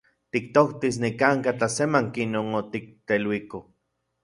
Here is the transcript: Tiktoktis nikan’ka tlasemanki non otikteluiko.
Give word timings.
Tiktoktis 0.35 0.95
nikan’ka 1.03 1.51
tlasemanki 1.59 2.23
non 2.33 2.47
otikteluiko. 2.61 3.57